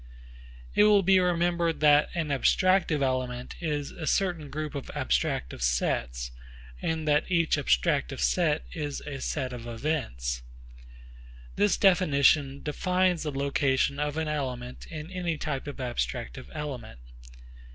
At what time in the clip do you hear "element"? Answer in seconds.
3.03-3.53, 14.27-14.87, 16.51-16.99